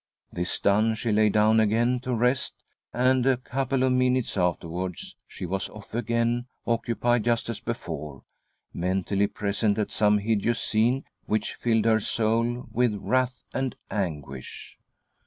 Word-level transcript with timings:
This 0.33 0.59
done, 0.59 0.95
she 0.95 1.11
lay 1.11 1.29
down 1.29 1.59
again 1.59 1.99
to 1.99 2.15
rest, 2.15 2.55
and 2.91 3.23
a 3.27 3.37
couple 3.37 3.83
of 3.83 3.91
minutes 3.91 4.35
afterwards 4.35 5.15
she 5.27 5.45
was 5.45 5.69
off 5.69 5.93
again, 5.93 6.47
occupied 6.65 7.25
just 7.25 7.49
as 7.49 7.59
before, 7.59 8.23
mentally 8.73 9.27
present 9.27 9.77
at 9.77 9.91
some 9.91 10.17
hideous 10.17 10.59
scene 10.59 11.03
which 11.27 11.53
filled 11.53 11.85
her 11.85 11.99
soul 11.99 12.65
with 12.71 12.95
wrath 12.95 13.43
and 13.53 13.75
anguish. 13.91 14.75